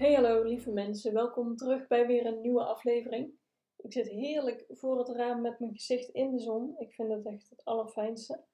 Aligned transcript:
Hey 0.00 0.14
hallo 0.14 0.42
lieve 0.42 0.70
mensen, 0.70 1.12
welkom 1.12 1.56
terug 1.56 1.86
bij 1.86 2.06
weer 2.06 2.26
een 2.26 2.40
nieuwe 2.40 2.64
aflevering. 2.64 3.32
Ik 3.76 3.92
zit 3.92 4.08
heerlijk 4.08 4.64
voor 4.68 4.98
het 4.98 5.08
raam 5.08 5.40
met 5.40 5.58
mijn 5.58 5.72
gezicht 5.72 6.08
in 6.08 6.30
de 6.30 6.38
zon. 6.38 6.74
Ik 6.78 6.92
vind 6.92 7.12
het 7.12 7.26
echt 7.26 7.50
het 7.50 7.64
allerfijnste. 7.64 8.44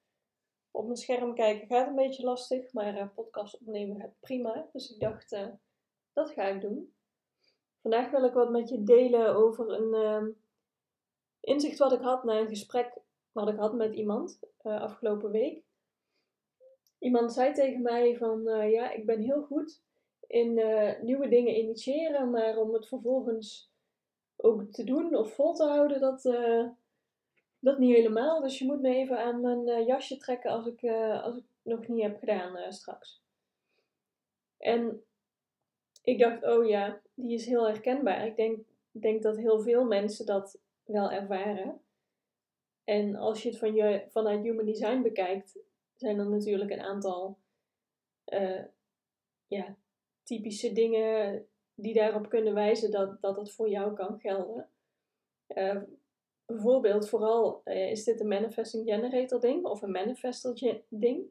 Op 0.71 0.83
mijn 0.83 0.97
scherm 0.97 1.35
kijken 1.35 1.67
gaat 1.67 1.87
een 1.87 1.95
beetje 1.95 2.23
lastig, 2.23 2.73
maar 2.73 2.97
uh, 2.97 3.07
podcast 3.15 3.59
opnemen 3.59 3.99
gaat 3.99 4.19
prima. 4.19 4.69
Dus 4.73 4.93
ik 4.93 4.99
dacht, 4.99 5.31
uh, 5.31 5.47
dat 6.13 6.31
ga 6.31 6.43
ik 6.43 6.61
doen. 6.61 6.93
Vandaag 7.81 8.11
wil 8.11 8.23
ik 8.23 8.33
wat 8.33 8.51
met 8.51 8.69
je 8.69 8.83
delen 8.83 9.35
over 9.35 9.69
een 9.69 9.93
uh, 9.93 10.33
inzicht 11.39 11.77
wat 11.77 11.93
ik 11.93 12.01
had 12.01 12.23
na 12.23 12.39
een 12.39 12.47
gesprek 12.47 12.97
wat 13.31 13.49
ik 13.49 13.57
had 13.57 13.73
met 13.73 13.93
iemand 13.93 14.39
uh, 14.63 14.81
afgelopen 14.81 15.31
week. 15.31 15.63
Iemand 16.99 17.33
zei 17.33 17.53
tegen 17.53 17.81
mij 17.81 18.17
van, 18.17 18.43
ja, 18.69 18.91
ik 18.91 19.05
ben 19.05 19.21
heel 19.21 19.43
goed 19.43 19.85
in 20.27 20.57
uh, 20.57 21.01
nieuwe 21.01 21.27
dingen 21.27 21.57
initiëren, 21.57 22.29
maar 22.29 22.57
om 22.57 22.73
het 22.73 22.87
vervolgens 22.87 23.71
ook 24.35 24.71
te 24.71 24.83
doen 24.83 25.15
of 25.15 25.33
vol 25.33 25.53
te 25.53 25.63
houden, 25.63 25.99
dat, 25.99 26.25
uh, 26.25 26.69
dat 27.59 27.77
niet 27.77 27.95
helemaal. 27.95 28.41
Dus 28.41 28.59
je 28.59 28.65
moet 28.65 28.81
me 28.81 28.95
even 28.95 29.19
aan 29.23 29.41
mijn 29.41 29.67
uh, 29.67 29.87
jasje 29.87 30.17
trekken 30.17 30.51
als 30.51 30.65
ik, 30.65 30.83
als 31.21 31.37
ik 31.37 31.43
nog 31.61 31.87
niet 31.87 32.01
heb 32.01 32.19
gedaan 32.19 32.73
straks. 32.73 33.21
En 34.57 35.03
ik 36.03 36.19
dacht, 36.19 36.43
oh 36.43 36.67
ja, 36.67 37.01
die 37.13 37.33
is 37.33 37.45
heel 37.45 37.67
herkenbaar. 37.67 38.25
Ik 38.25 38.35
denk, 38.35 38.59
denk 38.91 39.23
dat 39.23 39.37
heel 39.37 39.61
veel 39.61 39.83
mensen 39.85 40.25
dat 40.25 40.59
wel 40.83 41.11
ervaren. 41.11 41.81
En 42.83 43.15
als 43.15 43.43
je 43.43 43.49
het 43.49 43.57
van 43.57 43.73
je, 43.73 44.05
vanuit 44.09 44.43
Human 44.43 44.65
Design 44.65 45.01
bekijkt, 45.01 45.59
zijn 45.95 46.19
er 46.19 46.29
natuurlijk 46.29 46.71
een 46.71 46.81
aantal 46.81 47.37
ja, 49.47 49.77
typische 50.27 50.71
dingen 50.71 51.47
die 51.73 51.93
daarop 51.93 52.29
kunnen 52.29 52.53
wijzen 52.53 52.91
dat, 52.91 53.21
dat 53.21 53.37
het 53.37 53.51
voor 53.51 53.69
jou 53.69 53.93
kan 53.93 54.19
gelden. 54.19 54.69
Uh, 55.47 55.81
bijvoorbeeld, 56.45 57.09
vooral 57.09 57.61
uh, 57.65 57.91
is 57.91 58.03
dit 58.03 58.19
een 58.19 58.27
manifesting 58.27 58.89
generator 58.89 59.39
ding 59.39 59.65
of 59.65 59.81
een 59.81 59.91
manifestor 59.91 60.81
ding. 60.89 61.25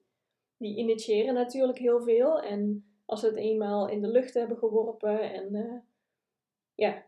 Die 0.56 0.76
initiëren 0.76 1.34
natuurlijk 1.34 1.78
heel 1.78 2.02
veel 2.02 2.40
en 2.40 2.90
als 3.04 3.20
ze 3.20 3.26
het 3.26 3.36
eenmaal 3.36 3.88
in 3.88 4.00
de 4.00 4.08
lucht 4.08 4.34
hebben 4.34 4.58
geworpen 4.58 5.32
en 5.32 5.54
uh, 5.54 5.78
ja, 6.74 7.06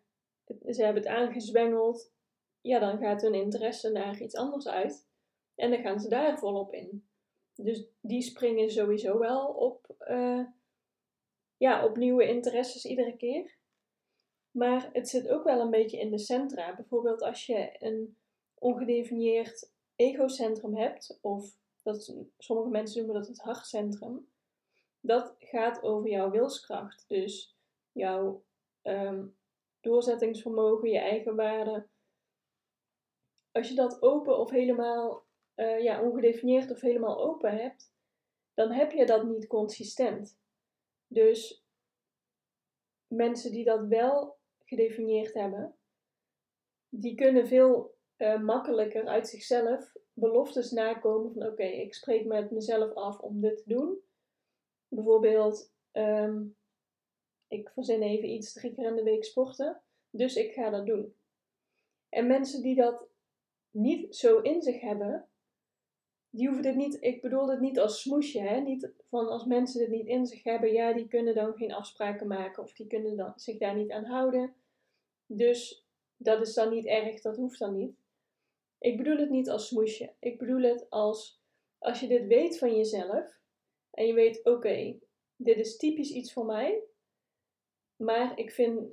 ze 0.70 0.84
hebben 0.84 1.02
het 1.02 1.12
aangezwengeld, 1.12 2.12
ja, 2.60 2.78
dan 2.78 2.98
gaat 2.98 3.22
hun 3.22 3.34
interesse 3.34 3.90
naar 3.90 4.20
iets 4.20 4.36
anders 4.36 4.68
uit 4.68 5.06
en 5.54 5.70
dan 5.70 5.80
gaan 5.80 6.00
ze 6.00 6.08
daar 6.08 6.38
volop 6.38 6.72
in. 6.72 7.08
Dus 7.54 7.86
die 8.00 8.22
springen 8.22 8.70
sowieso 8.70 9.18
wel 9.18 9.46
op 9.46 9.96
ja, 11.58 11.84
op 11.84 11.96
nieuwe 11.96 12.28
interesses 12.28 12.84
iedere 12.84 13.16
keer. 13.16 13.56
Maar 14.50 14.88
het 14.92 15.08
zit 15.08 15.28
ook 15.28 15.44
wel 15.44 15.60
een 15.60 15.70
beetje 15.70 15.98
in 15.98 16.10
de 16.10 16.18
centra. 16.18 16.74
Bijvoorbeeld 16.74 17.22
als 17.22 17.46
je 17.46 17.76
een 17.78 18.16
ongedefinieerd 18.54 19.72
egocentrum 19.96 20.76
hebt, 20.76 21.18
of 21.20 21.56
dat 21.82 22.14
sommige 22.38 22.68
mensen 22.68 22.98
noemen 22.98 23.20
dat 23.20 23.28
het 23.28 23.40
hartcentrum. 23.40 24.28
Dat 25.00 25.34
gaat 25.38 25.82
over 25.82 26.10
jouw 26.10 26.30
wilskracht. 26.30 27.04
Dus 27.08 27.56
jouw 27.92 28.44
um, 28.82 29.36
doorzettingsvermogen, 29.80 30.90
je 30.90 30.98
eigen 30.98 31.36
waarde. 31.36 31.86
Als 33.52 33.68
je 33.68 33.74
dat 33.74 34.02
open 34.02 34.38
of 34.38 34.50
helemaal 34.50 35.26
uh, 35.56 35.82
ja, 35.82 36.02
ongedefinieerd 36.02 36.70
of 36.70 36.80
helemaal 36.80 37.24
open 37.24 37.56
hebt, 37.56 37.92
dan 38.54 38.72
heb 38.72 38.92
je 38.92 39.06
dat 39.06 39.24
niet 39.24 39.46
consistent. 39.46 40.38
Dus 41.08 41.64
mensen 43.06 43.52
die 43.52 43.64
dat 43.64 43.86
wel 43.86 44.38
gedefinieerd 44.64 45.34
hebben, 45.34 45.76
die 46.88 47.14
kunnen 47.14 47.46
veel 47.46 47.96
uh, 48.16 48.42
makkelijker 48.42 49.06
uit 49.06 49.28
zichzelf 49.28 49.92
beloftes 50.12 50.70
nakomen 50.70 51.32
van 51.32 51.46
oké, 51.46 51.62
ik 51.64 51.94
spreek 51.94 52.26
met 52.26 52.50
mezelf 52.50 52.94
af 52.94 53.18
om 53.18 53.40
dit 53.40 53.56
te 53.56 53.62
doen. 53.66 53.98
Bijvoorbeeld, 54.88 55.74
um, 55.92 56.56
ik 57.48 57.68
verzin 57.68 58.02
even 58.02 58.28
iets, 58.28 58.52
drie 58.52 58.74
keer 58.74 58.88
in 58.88 58.96
de 58.96 59.02
week 59.02 59.24
sporten, 59.24 59.82
dus 60.10 60.36
ik 60.36 60.52
ga 60.52 60.70
dat 60.70 60.86
doen. 60.86 61.16
En 62.08 62.26
mensen 62.26 62.62
die 62.62 62.74
dat 62.74 63.08
niet 63.70 64.16
zo 64.16 64.40
in 64.40 64.62
zich 64.62 64.80
hebben, 64.80 65.27
die 66.30 66.46
hoeven 66.46 66.62
dit 66.62 66.74
niet, 66.74 66.96
ik 67.00 67.22
bedoel 67.22 67.46
dit 67.46 67.60
niet 67.60 67.78
als 67.78 68.00
smoesje, 68.00 68.40
hè? 68.40 68.60
Niet 68.60 68.90
van 69.08 69.28
als 69.28 69.44
mensen 69.44 69.80
dit 69.80 69.88
niet 69.88 70.06
in 70.06 70.26
zich 70.26 70.42
hebben, 70.42 70.72
ja, 70.72 70.92
die 70.92 71.08
kunnen 71.08 71.34
dan 71.34 71.56
geen 71.56 71.72
afspraken 71.72 72.26
maken 72.26 72.62
of 72.62 72.72
die 72.72 72.86
kunnen 72.86 73.16
dan, 73.16 73.32
zich 73.36 73.58
daar 73.58 73.76
niet 73.76 73.90
aan 73.90 74.04
houden. 74.04 74.54
Dus 75.26 75.86
dat 76.16 76.40
is 76.40 76.54
dan 76.54 76.70
niet 76.70 76.86
erg, 76.86 77.20
dat 77.20 77.36
hoeft 77.36 77.58
dan 77.58 77.76
niet. 77.76 77.96
Ik 78.78 78.96
bedoel 78.96 79.16
het 79.16 79.30
niet 79.30 79.50
als 79.50 79.66
smoesje. 79.68 80.12
Ik 80.18 80.38
bedoel 80.38 80.62
het 80.62 80.90
als, 80.90 81.40
als 81.78 82.00
je 82.00 82.08
dit 82.08 82.26
weet 82.26 82.58
van 82.58 82.76
jezelf 82.76 83.40
en 83.90 84.06
je 84.06 84.12
weet, 84.12 84.44
oké, 84.44 84.98
dit 85.36 85.56
is 85.56 85.76
typisch 85.76 86.10
iets 86.10 86.32
voor 86.32 86.46
mij, 86.46 86.82
maar 87.96 88.38
ik 88.38 88.50
vind 88.50 88.92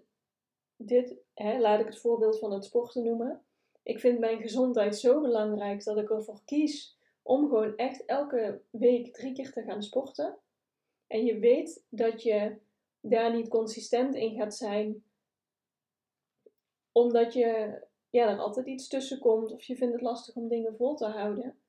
dit, 0.75 1.15
hè, 1.33 1.59
laat 1.59 1.79
ik 1.79 1.85
het 1.85 1.99
voorbeeld 1.99 2.39
van 2.39 2.51
het 2.51 2.65
sporten 2.65 3.03
noemen. 3.03 3.45
Ik 3.83 3.99
vind 3.99 4.19
mijn 4.19 4.41
gezondheid 4.41 4.97
zo 4.97 5.21
belangrijk 5.21 5.83
dat 5.83 5.97
ik 5.97 6.09
ervoor 6.09 6.41
kies 6.45 6.94
om 7.27 7.47
gewoon 7.49 7.75
echt 7.75 8.05
elke 8.05 8.61
week 8.69 9.13
drie 9.13 9.33
keer 9.33 9.51
te 9.51 9.61
gaan 9.61 9.83
sporten. 9.83 10.37
En 11.07 11.25
je 11.25 11.39
weet 11.39 11.85
dat 11.89 12.23
je 12.23 12.57
daar 12.99 13.35
niet 13.35 13.47
consistent 13.47 14.15
in 14.15 14.35
gaat 14.35 14.55
zijn, 14.55 15.03
omdat 16.91 17.33
je 17.33 17.81
ja, 18.09 18.29
er 18.29 18.39
altijd 18.39 18.65
iets 18.65 18.87
tussen 18.87 19.19
komt 19.19 19.51
of 19.51 19.63
je 19.63 19.75
vindt 19.75 19.93
het 19.93 20.03
lastig 20.03 20.35
om 20.35 20.47
dingen 20.47 20.75
vol 20.75 20.95
te 20.95 21.05
houden. 21.05 21.59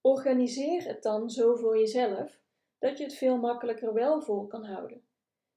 Organiseer 0.00 0.84
het 0.84 1.02
dan 1.02 1.30
zo 1.30 1.56
voor 1.56 1.78
jezelf 1.78 2.40
dat 2.78 2.98
je 2.98 3.04
het 3.04 3.14
veel 3.14 3.36
makkelijker 3.36 3.94
wel 3.94 4.22
vol 4.22 4.46
kan 4.46 4.64
houden. 4.64 5.02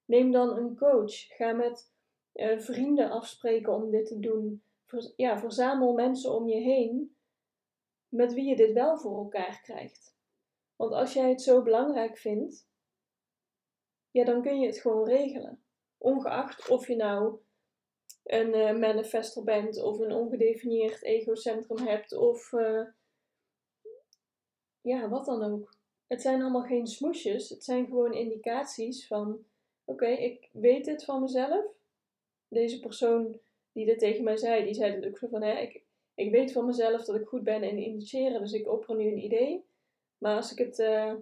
Neem 0.06 0.32
dan 0.32 0.58
een 0.58 0.76
coach. 0.76 1.14
Ga 1.14 1.52
met 1.52 1.92
uh, 2.34 2.60
vrienden 2.60 3.10
afspreken 3.10 3.74
om 3.74 3.92
dit 3.92 4.06
te 4.06 4.20
doen. 4.20 4.64
ja, 5.16 5.40
verzamel 5.40 5.94
mensen 5.94 6.32
om 6.32 6.48
je 6.48 6.60
heen 6.60 7.16
met 8.12 8.34
wie 8.34 8.46
je 8.46 8.56
dit 8.56 8.72
wel 8.72 8.98
voor 8.98 9.18
elkaar 9.18 9.62
krijgt. 9.62 10.16
Want 10.76 10.92
als 10.92 11.14
jij 11.14 11.30
het 11.30 11.42
zo 11.42 11.62
belangrijk 11.62 12.18
vindt, 12.18 12.70
ja, 14.12 14.24
dan 14.26 14.42
kun 14.42 14.60
je 14.60 14.66
het 14.66 14.80
gewoon 14.80 15.08
regelen. 15.08 15.64
Ongeacht 15.98 16.70
of 16.70 16.88
je 16.88 16.96
nou 16.96 17.40
een 18.24 18.56
uh, 18.56 18.80
manifester 18.80 19.44
bent 19.44 19.82
of 19.82 20.00
een 20.00 20.12
ongedefinieerd 20.12 21.04
egocentrum 21.04 21.88
hebt 21.88 22.14
of 22.14 22.52
uh, 22.52 22.88
ja, 24.82 25.10
wat 25.10 25.26
dan 25.26 25.44
ook. 25.44 25.76
Het 26.08 26.22
zijn 26.22 26.42
allemaal 26.42 26.64
geen 26.64 26.88
smoesjes, 26.88 27.50
het 27.50 27.64
zijn 27.64 27.86
gewoon 27.86 28.14
indicaties 28.14 29.08
van: 29.08 29.46
oké, 29.86 30.08
ik 30.08 30.50
weet 30.52 30.86
dit 30.86 31.04
van 31.04 31.22
mezelf. 31.22 31.66
Deze 32.48 32.80
persoon 32.80 33.40
die 33.72 33.86
dit 33.86 34.00
tegen 34.00 34.24
mij 34.24 34.38
zei, 34.38 34.64
die 34.64 34.74
zei 34.74 34.94
het 34.96 35.06
ook 35.06 35.18
zo 35.18 35.28
van: 35.28 35.42
hè, 35.42 35.60
ik, 35.60 35.81
ik 36.22 36.32
weet 36.32 36.52
van 36.52 36.66
mezelf 36.66 37.06
dat 37.06 37.16
ik 37.16 37.28
goed 37.28 37.44
ben 37.44 37.64
in 37.64 37.78
initiëren, 37.78 38.42
dus 38.42 38.54
ik 38.54 38.68
opper 38.68 38.96
nu 38.96 39.08
een 39.08 39.24
idee. 39.24 39.66
Maar 40.18 40.36
als 40.36 40.52
ik 40.52 40.58
het 40.58 40.80
uh, 40.80 41.14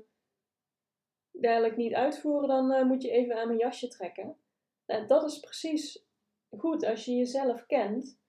dadelijk 1.31 1.77
niet 1.77 1.93
uitvoer, 1.93 2.47
dan 2.47 2.71
uh, 2.71 2.83
moet 2.83 3.01
je 3.01 3.11
even 3.11 3.35
aan 3.35 3.47
mijn 3.47 3.59
jasje 3.59 3.87
trekken. 3.87 4.37
Nou, 4.85 5.07
dat 5.07 5.23
is 5.23 5.39
precies 5.39 6.05
goed 6.57 6.85
als 6.85 7.05
je 7.05 7.15
jezelf 7.15 7.65
kent. 7.65 8.19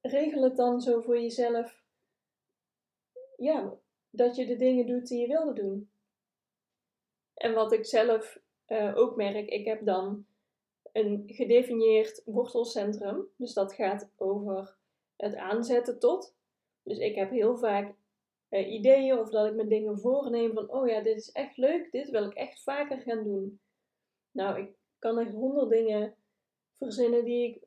Regel 0.00 0.42
het 0.42 0.56
dan 0.56 0.80
zo 0.80 1.00
voor 1.00 1.20
jezelf, 1.20 1.82
ja, 3.36 3.74
dat 4.10 4.36
je 4.36 4.46
de 4.46 4.56
dingen 4.56 4.86
doet 4.86 5.06
die 5.06 5.20
je 5.20 5.26
wilde 5.26 5.52
doen. 5.52 5.90
En 7.34 7.54
wat 7.54 7.72
ik 7.72 7.86
zelf 7.86 8.40
uh, 8.66 8.96
ook 8.96 9.16
merk, 9.16 9.48
ik 9.48 9.64
heb 9.64 9.84
dan 9.84 10.26
een 10.92 11.22
gedefinieerd 11.26 12.22
wortelcentrum. 12.24 13.28
Dus 13.36 13.52
dat 13.52 13.74
gaat 13.74 14.10
over 14.16 14.77
het 15.18 15.36
aanzetten 15.36 15.98
tot. 15.98 16.34
Dus 16.82 16.98
ik 16.98 17.14
heb 17.14 17.30
heel 17.30 17.56
vaak 17.56 17.94
uh, 18.50 18.72
ideeën 18.72 19.18
of 19.18 19.30
dat 19.30 19.46
ik 19.46 19.54
me 19.54 19.66
dingen 19.66 19.98
voorneem 19.98 20.54
van, 20.54 20.70
oh 20.70 20.88
ja, 20.88 21.00
dit 21.00 21.16
is 21.16 21.32
echt 21.32 21.56
leuk, 21.56 21.90
dit 21.90 22.10
wil 22.10 22.24
ik 22.24 22.34
echt 22.34 22.62
vaker 22.62 23.00
gaan 23.00 23.24
doen. 23.24 23.60
Nou, 24.30 24.58
ik 24.60 24.70
kan 24.98 25.18
echt 25.18 25.32
honderd 25.32 25.70
dingen 25.70 26.14
verzinnen 26.72 27.24
die 27.24 27.48
ik 27.48 27.62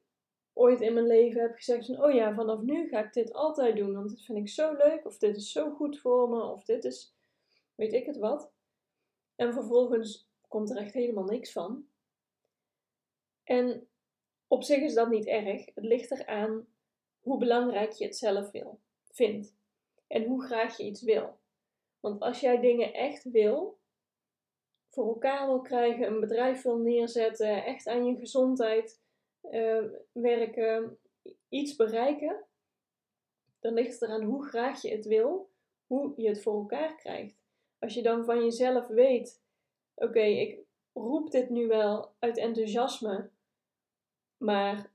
ooit 0.54 0.82
in 0.82 0.94
mijn 0.94 1.08
leven 1.08 1.42
heb 1.42 1.56
gezegd 1.56 1.86
van, 1.86 2.04
oh 2.04 2.14
ja, 2.14 2.34
vanaf 2.34 2.62
nu 2.62 2.88
ga 2.88 3.04
ik 3.04 3.14
dit 3.14 3.34
altijd 3.34 3.76
doen, 3.76 3.94
want 3.94 4.10
dit 4.10 4.26
vind 4.26 4.38
ik 4.38 4.50
zo 4.50 4.74
leuk, 4.74 5.06
of 5.06 5.18
dit 5.18 5.36
is 5.36 5.52
zo 5.52 5.72
goed 5.72 6.00
voor 6.00 6.30
me, 6.30 6.44
of 6.44 6.64
dit 6.64 6.84
is, 6.84 7.16
weet 7.76 7.94
ik 7.94 8.06
het 8.06 8.18
wat. 8.18 8.52
En 9.36 9.54
vervolgens 9.54 10.30
komt 10.48 10.70
er 10.70 10.78
echt 10.78 10.94
helemaal 10.94 11.24
niks 11.24 11.52
van. 11.52 11.88
En 13.44 13.88
op 14.48 14.64
zich 14.64 14.82
is 14.82 14.94
dat 14.94 15.10
niet 15.10 15.28
erg. 15.28 15.66
Het 15.66 15.84
ligt 15.84 16.12
eraan 16.12 16.68
hoe 17.22 17.38
belangrijk 17.38 17.92
je 17.92 18.06
het 18.06 18.18
zelf 18.18 18.52
wil, 18.52 18.80
vindt. 19.12 19.56
En 20.08 20.26
hoe 20.26 20.44
graag 20.44 20.78
je 20.78 20.84
iets 20.84 21.02
wil. 21.02 21.40
Want 22.00 22.22
als 22.22 22.40
jij 22.40 22.60
dingen 22.60 22.94
echt 22.94 23.24
wil, 23.24 23.80
voor 24.90 25.08
elkaar 25.08 25.48
wil 25.48 25.62
krijgen, 25.62 26.08
een 26.08 26.20
bedrijf 26.20 26.62
wil 26.62 26.78
neerzetten, 26.78 27.66
echt 27.66 27.88
aan 27.88 28.06
je 28.06 28.16
gezondheid 28.16 29.02
uh, 29.42 29.84
werken, 30.12 30.98
iets 31.50 31.76
bereiken, 31.76 32.46
dan 33.60 33.74
ligt 33.74 33.92
het 33.92 34.02
eraan 34.02 34.24
hoe 34.24 34.46
graag 34.46 34.82
je 34.82 34.90
het 34.90 35.06
wil, 35.06 35.50
hoe 35.88 36.14
je 36.16 36.28
het 36.28 36.42
voor 36.42 36.54
elkaar 36.54 36.96
krijgt. 36.96 37.36
Als 37.80 37.94
je 37.94 38.02
dan 38.02 38.26
van 38.26 38.44
jezelf 38.44 38.88
weet, 38.88 39.42
oké, 39.96 40.22
ik 40.22 40.60
roep 40.94 41.32
dit 41.32 41.50
nu 41.50 41.68
wel 41.68 42.14
uit 42.20 42.38
enthousiasme, 42.38 43.30
maar 44.38 44.91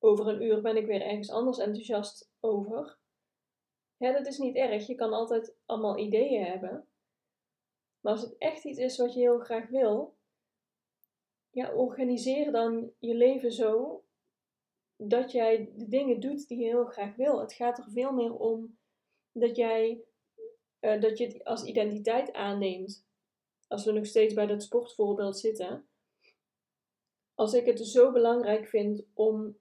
over 0.00 0.28
een 0.28 0.42
uur 0.42 0.60
ben 0.60 0.76
ik 0.76 0.86
weer 0.86 1.02
ergens 1.02 1.30
anders 1.30 1.58
enthousiast 1.58 2.30
over. 2.40 2.98
Dat 3.98 4.26
is 4.26 4.38
niet 4.38 4.56
erg. 4.56 4.86
Je 4.86 4.94
kan 4.94 5.12
altijd 5.12 5.56
allemaal 5.66 5.98
ideeën 5.98 6.44
hebben. 6.44 6.88
Maar 8.00 8.12
als 8.12 8.22
het 8.22 8.38
echt 8.38 8.64
iets 8.64 8.78
is 8.78 8.96
wat 8.96 9.14
je 9.14 9.20
heel 9.20 9.38
graag 9.38 9.68
wil, 9.68 10.16
ja, 11.50 11.74
organiseer 11.74 12.52
dan 12.52 12.92
je 12.98 13.14
leven 13.14 13.52
zo 13.52 14.04
dat 14.96 15.32
jij 15.32 15.72
de 15.76 15.88
dingen 15.88 16.20
doet 16.20 16.48
die 16.48 16.58
je 16.58 16.64
heel 16.64 16.84
graag 16.84 17.16
wil. 17.16 17.40
Het 17.40 17.52
gaat 17.52 17.78
er 17.78 17.90
veel 17.90 18.12
meer 18.12 18.34
om 18.34 18.78
dat 19.32 19.56
jij 19.56 20.04
uh, 20.80 21.00
dat 21.00 21.18
je 21.18 21.26
het 21.26 21.44
als 21.44 21.64
identiteit 21.64 22.32
aanneemt. 22.32 23.06
Als 23.68 23.84
we 23.84 23.92
nog 23.92 24.06
steeds 24.06 24.34
bij 24.34 24.46
dat 24.46 24.62
sportvoorbeeld 24.62 25.38
zitten. 25.38 25.88
Als 27.34 27.54
ik 27.54 27.66
het 27.66 27.80
zo 27.80 28.12
belangrijk 28.12 28.66
vind 28.66 29.04
om 29.14 29.58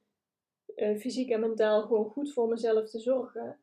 uh, 0.82 0.98
fysiek 0.98 1.30
en 1.30 1.40
mentaal 1.40 1.82
gewoon 1.82 2.10
goed 2.10 2.34
voor 2.34 2.48
mezelf 2.48 2.90
te 2.90 3.00
zorgen, 3.00 3.60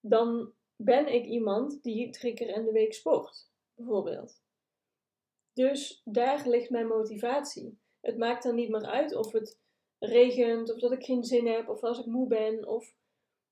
dan 0.00 0.52
ben 0.76 1.14
ik 1.14 1.24
iemand 1.24 1.82
die 1.82 2.10
drie 2.10 2.34
keer 2.34 2.48
in 2.48 2.64
de 2.64 2.72
week 2.72 2.92
sport, 2.92 3.50
bijvoorbeeld. 3.74 4.42
Dus 5.52 6.02
daar 6.04 6.48
ligt 6.48 6.70
mijn 6.70 6.86
motivatie. 6.86 7.78
Het 8.00 8.18
maakt 8.18 8.42
dan 8.42 8.54
niet 8.54 8.68
meer 8.68 8.86
uit 8.86 9.14
of 9.14 9.32
het 9.32 9.58
regent, 9.98 10.72
of 10.72 10.80
dat 10.80 10.92
ik 10.92 11.04
geen 11.04 11.24
zin 11.24 11.46
heb, 11.46 11.68
of 11.68 11.82
als 11.82 11.98
ik 11.98 12.06
moe 12.06 12.28
ben. 12.28 12.66
Of... 12.66 12.94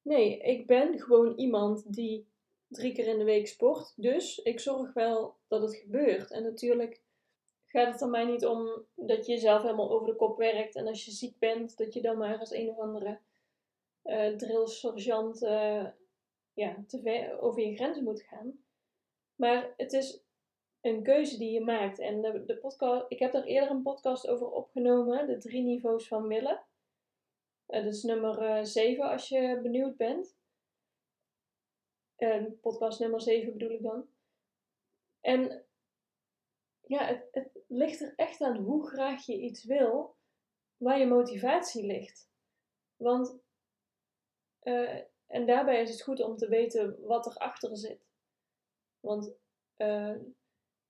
Nee, 0.02 0.38
ik 0.38 0.66
ben 0.66 1.00
gewoon 1.00 1.34
iemand 1.36 1.94
die 1.94 2.28
drie 2.68 2.92
keer 2.92 3.06
in 3.06 3.18
de 3.18 3.24
week 3.24 3.46
sport. 3.46 3.92
Dus 3.96 4.38
ik 4.38 4.60
zorg 4.60 4.92
wel 4.92 5.36
dat 5.48 5.62
het 5.62 5.76
gebeurt. 5.76 6.30
En 6.30 6.42
natuurlijk 6.42 7.02
gaat 7.76 7.92
het 7.92 8.00
er 8.00 8.08
mij 8.08 8.24
niet 8.24 8.46
om 8.46 8.86
dat 8.94 9.26
je 9.26 9.32
jezelf 9.32 9.62
helemaal 9.62 9.90
over 9.90 10.06
de 10.06 10.16
kop 10.16 10.38
werkt. 10.38 10.74
En 10.74 10.86
als 10.86 11.04
je 11.04 11.10
ziek 11.10 11.38
bent, 11.38 11.76
dat 11.76 11.94
je 11.94 12.00
dan 12.00 12.18
maar 12.18 12.38
als 12.38 12.50
een 12.50 12.70
of 12.70 12.78
andere 12.78 13.18
uh, 14.04 14.36
drillsergeant 14.36 15.42
uh, 15.42 15.86
ja, 16.52 16.84
te 16.86 17.00
ver 17.00 17.40
over 17.40 17.62
je 17.62 17.74
grenzen 17.74 18.04
moet 18.04 18.22
gaan. 18.22 18.64
Maar 19.34 19.74
het 19.76 19.92
is 19.92 20.24
een 20.80 21.02
keuze 21.02 21.38
die 21.38 21.50
je 21.50 21.60
maakt. 21.60 21.98
En 21.98 22.20
de, 22.20 22.44
de 22.44 22.56
podcast, 22.56 23.04
ik 23.08 23.18
heb 23.18 23.32
daar 23.32 23.44
eerder 23.44 23.70
een 23.70 23.82
podcast 23.82 24.28
over 24.28 24.50
opgenomen, 24.50 25.26
de 25.26 25.38
drie 25.38 25.62
niveaus 25.62 26.08
van 26.08 26.28
willen. 26.28 26.62
Uh, 27.68 27.84
dat 27.84 27.94
is 27.94 28.02
nummer 28.02 28.66
7 28.66 29.10
als 29.10 29.28
je 29.28 29.60
benieuwd 29.62 29.96
bent. 29.96 30.36
Podcast 32.60 33.00
nummer 33.00 33.20
7 33.20 33.52
bedoel 33.52 33.70
ik 33.70 33.82
dan. 33.82 34.08
En 35.20 35.64
ja, 36.86 37.26
het 37.30 37.55
ligt 37.66 38.00
er 38.00 38.12
echt 38.16 38.40
aan 38.40 38.56
hoe 38.56 38.88
graag 38.88 39.26
je 39.26 39.38
iets 39.38 39.64
wil, 39.64 40.16
waar 40.76 40.98
je 40.98 41.06
motivatie 41.06 41.86
ligt. 41.86 42.30
Want, 42.96 43.38
uh, 44.62 45.00
en 45.26 45.46
daarbij 45.46 45.82
is 45.82 45.90
het 45.90 46.02
goed 46.02 46.20
om 46.20 46.36
te 46.36 46.48
weten 46.48 47.06
wat 47.06 47.26
erachter 47.26 47.76
zit. 47.76 48.06
Want 49.00 49.34
uh, 49.76 50.16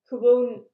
gewoon 0.02 0.66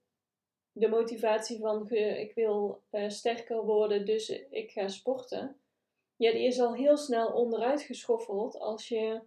de 0.73 0.89
motivatie 0.89 1.59
van 1.59 1.91
ik 1.91 2.35
wil 2.35 2.83
sterker 3.07 3.65
worden, 3.65 4.07
dus 4.07 4.29
ik 4.29 4.71
ga 4.71 4.89
sporten. 4.89 5.61
Ja, 6.17 6.33
die 6.33 6.47
is 6.47 6.61
al 6.61 6.75
heel 6.75 6.97
snel 6.97 7.33
onderuit 7.33 7.83
geschoffeld 7.83 8.59
als, 8.59 8.89
je, 8.89 9.23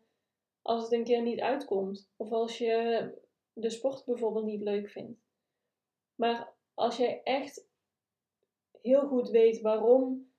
als 0.61 0.83
het 0.83 0.91
een 0.91 1.03
keer 1.03 1.21
niet 1.21 1.39
uitkomt. 1.39 2.09
Of 2.15 2.31
als 2.31 2.57
je 2.57 3.11
de 3.53 3.69
sport 3.69 4.05
bijvoorbeeld 4.05 4.45
niet 4.45 4.61
leuk 4.61 4.89
vindt. 4.89 5.19
Maar 6.15 6.54
als 6.75 6.97
jij 6.97 7.21
echt 7.23 7.67
heel 8.81 9.07
goed 9.07 9.29
weet 9.29 9.61
waarom 9.61 10.33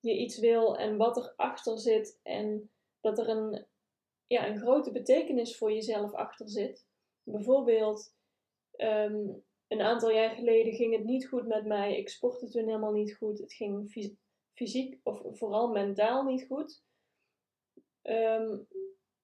je 0.00 0.18
iets 0.18 0.38
wil 0.38 0.76
en 0.76 0.96
wat 0.96 1.16
erachter 1.16 1.78
zit 1.78 2.20
en 2.22 2.70
dat 3.00 3.18
er 3.18 3.28
een, 3.28 3.66
ja, 4.26 4.48
een 4.48 4.58
grote 4.58 4.92
betekenis 4.92 5.56
voor 5.56 5.72
jezelf 5.72 6.12
achter 6.12 6.48
zit. 6.48 6.86
Bijvoorbeeld, 7.22 8.14
ehm, 8.70 9.28
een 9.68 9.80
aantal 9.80 10.10
jaar 10.10 10.34
geleden 10.34 10.74
ging 10.74 10.96
het 10.96 11.04
niet 11.04 11.28
goed 11.28 11.46
met 11.46 11.64
mij. 11.66 11.98
Ik 11.98 12.08
sportte 12.08 12.48
toen 12.48 12.66
helemaal 12.66 12.92
niet 12.92 13.16
goed. 13.16 13.38
Het 13.38 13.52
ging 13.52 13.92
fysiek 14.54 15.00
of 15.02 15.22
vooral 15.38 15.68
mentaal 15.68 16.24
niet 16.24 16.46
goed. 16.46 16.82
Ehm, 18.02 18.58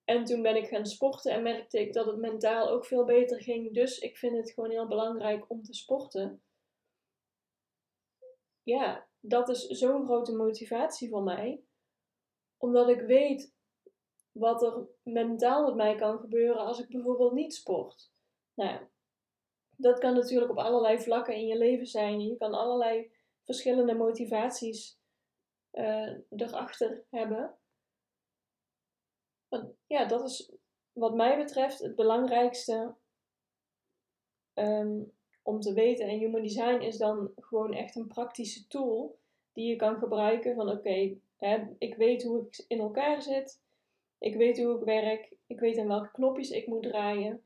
en 0.05 0.25
toen 0.25 0.43
ben 0.43 0.56
ik 0.56 0.69
gaan 0.69 0.87
sporten 0.87 1.32
en 1.32 1.43
merkte 1.43 1.81
ik 1.81 1.93
dat 1.93 2.06
het 2.06 2.17
mentaal 2.17 2.69
ook 2.69 2.87
veel 2.87 3.05
beter 3.05 3.43
ging. 3.43 3.75
Dus 3.75 3.99
ik 3.99 4.17
vind 4.17 4.37
het 4.37 4.53
gewoon 4.53 4.70
heel 4.70 4.87
belangrijk 4.87 5.50
om 5.50 5.62
te 5.62 5.75
sporten. 5.75 6.43
Ja, 8.66 9.06
dat 9.20 9.48
is 9.48 9.66
zo'n 9.66 10.04
grote 10.04 10.36
motivatie 10.36 11.08
voor 11.08 11.22
mij. 11.22 11.64
Omdat 12.56 12.88
ik 12.88 13.00
weet 13.00 13.54
wat 14.32 14.62
er 14.62 14.88
mentaal 15.02 15.64
met 15.64 15.74
mij 15.74 15.94
kan 15.94 16.18
gebeuren 16.18 16.64
als 16.64 16.78
ik 16.78 16.88
bijvoorbeeld 16.88 17.32
niet 17.32 17.54
sport. 17.54 18.10
Nou, 18.54 18.86
dat 19.70 19.98
kan 19.98 20.14
natuurlijk 20.14 20.50
op 20.50 20.58
allerlei 20.58 20.98
vlakken 20.98 21.34
in 21.34 21.46
je 21.46 21.56
leven 21.56 21.86
zijn. 21.86 22.20
Je 22.20 22.36
kan 22.36 22.55
allerlei 22.55 23.12
verschillende 23.44 23.94
motivaties 23.94 24.98
uh, 25.72 26.19
erachter 26.31 27.05
hebben 27.10 27.58
ja, 29.86 30.05
dat 30.05 30.24
is 30.24 30.52
wat 30.93 31.14
mij 31.14 31.36
betreft 31.36 31.79
het 31.79 31.94
belangrijkste 31.94 32.94
um, 34.55 35.16
om 35.46 35.60
te 35.60 35.72
weten. 35.72 36.08
En 36.08 36.19
Human 36.19 36.43
Design 36.43 36.81
is 36.81 36.96
dan 36.96 37.31
gewoon 37.36 37.74
echt 37.74 37.96
een 37.96 38.06
praktische 38.06 38.67
tool 38.67 39.19
die 39.53 39.69
je 39.69 39.76
kan 39.76 39.98
gebruiken 39.98 40.55
van 40.55 40.70
oké, 40.70 41.17
ik 41.79 41.94
weet 41.96 42.22
hoe 42.22 42.41
ik 42.41 42.65
in 42.69 42.79
elkaar 42.79 43.22
zit, 43.22 43.62
ik 44.19 44.36
weet 44.36 44.62
hoe 44.62 44.79
ik 44.79 44.84
werk, 44.84 45.36
ik 45.46 45.60
weet 45.60 45.79
aan 45.79 45.88
welke 45.88 46.10
knopjes 46.10 46.50
ik 46.50 46.67
moet 46.67 46.82
draaien. 46.82 47.43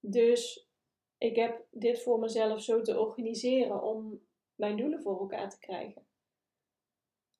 Dus 0.00 0.68
ik 1.18 1.36
heb 1.36 1.64
dit 1.70 2.02
voor 2.02 2.18
mezelf 2.18 2.62
zo 2.62 2.82
te 2.82 2.98
organiseren 2.98 3.82
om 3.82 4.20
mijn 4.54 4.76
doelen 4.76 5.02
voor 5.02 5.20
elkaar 5.20 5.50
te 5.50 5.58
krijgen. 5.58 6.06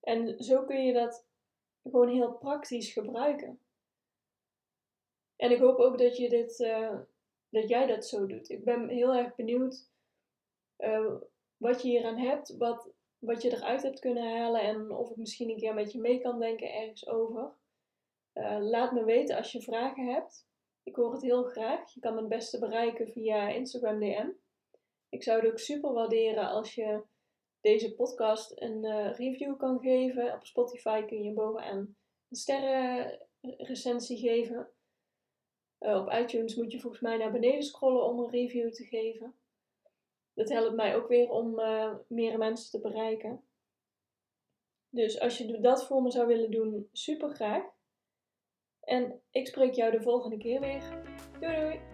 En 0.01 0.45
zo 0.45 0.65
kun 0.65 0.85
je 0.85 0.93
dat 0.93 1.27
gewoon 1.83 2.09
heel 2.09 2.33
praktisch 2.33 2.93
gebruiken. 2.93 3.61
En 5.37 5.51
ik 5.51 5.59
hoop 5.59 5.79
ook 5.79 5.99
dat, 5.99 6.17
je 6.17 6.29
dit, 6.29 6.61
uh, 6.61 6.99
dat 7.49 7.69
jij 7.69 7.87
dat 7.87 8.07
zo 8.07 8.27
doet. 8.27 8.51
Ik 8.51 8.65
ben 8.65 8.89
heel 8.89 9.15
erg 9.15 9.35
benieuwd 9.35 9.91
uh, 10.83 11.15
wat 11.57 11.83
je 11.83 11.89
hier 11.89 12.05
aan 12.05 12.19
hebt, 12.19 12.57
wat, 12.57 12.91
wat 13.19 13.43
je 13.43 13.51
eruit 13.51 13.83
hebt 13.83 13.99
kunnen 13.99 14.39
halen 14.39 14.61
en 14.61 14.91
of 14.91 15.11
ik 15.11 15.17
misschien 15.17 15.51
een 15.51 15.57
keer 15.57 15.75
met 15.75 15.93
je 15.93 16.01
mee 16.01 16.21
kan 16.21 16.39
denken 16.39 16.73
ergens 16.73 17.09
over. 17.09 17.53
Uh, 18.35 18.59
laat 18.61 18.93
me 18.93 19.05
weten 19.05 19.37
als 19.37 19.53
je 19.53 19.63
vragen 19.63 20.07
hebt. 20.07 20.47
Ik 20.83 20.97
hoor 20.97 21.13
het 21.13 21.23
heel 21.23 21.43
graag. 21.43 21.95
Je 21.95 22.01
kan 22.01 22.15
me 22.15 22.21
het 22.21 22.29
beste 22.29 22.59
bereiken 22.59 23.09
via 23.09 23.49
Instagram 23.49 23.99
DM. 24.01 24.29
Ik 25.09 25.23
zou 25.23 25.41
het 25.41 25.51
ook 25.51 25.59
super 25.59 25.93
waarderen 25.93 26.49
als 26.49 26.75
je 26.75 27.03
deze 27.61 27.95
podcast 27.95 28.61
een 28.61 29.13
review 29.13 29.57
kan 29.57 29.81
geven. 29.81 30.35
Op 30.35 30.45
Spotify 30.45 31.03
kun 31.03 31.23
je 31.23 31.33
bovenaan 31.33 31.97
een 32.29 32.37
sterrenrecensie 32.37 34.19
geven. 34.19 34.71
Op 35.79 36.13
iTunes 36.13 36.57
moet 36.57 36.73
je 36.73 36.81
volgens 36.81 37.03
mij 37.03 37.17
naar 37.17 37.33
beneden 37.33 37.63
scrollen 37.63 38.05
om 38.05 38.19
een 38.19 38.31
review 38.31 38.73
te 38.73 38.85
geven. 38.85 39.35
Dat 40.35 40.49
helpt 40.49 40.77
mij 40.77 40.97
ook 40.97 41.09
weer 41.09 41.31
om 41.31 41.59
uh, 41.59 41.95
meer 42.09 42.39
mensen 42.39 42.71
te 42.71 42.89
bereiken. 42.89 43.45
Dus 44.89 45.21
als 45.21 45.39
je 45.39 45.61
dat 45.61 45.87
voor 45.87 46.03
me 46.03 46.11
zou 46.11 46.27
willen 46.27 46.51
doen, 46.51 46.89
super 46.93 47.35
graag. 47.35 47.65
En 48.81 49.23
ik 49.31 49.47
spreek 49.47 49.75
jou 49.75 49.91
de 49.91 50.03
volgende 50.03 50.37
keer 50.37 50.61
weer. 50.61 51.03
Doei 51.41 51.57
doei! 51.57 51.92